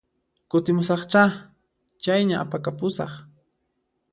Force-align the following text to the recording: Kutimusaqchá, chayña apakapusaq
Kutimusaqchá, 0.49 1.23
chayña 2.03 2.35
apakapusaq 2.43 3.11